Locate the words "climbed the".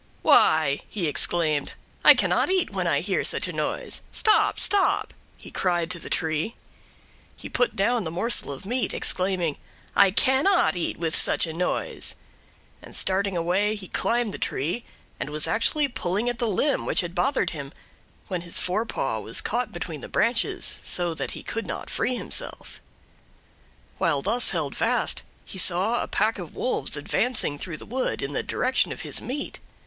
13.87-14.39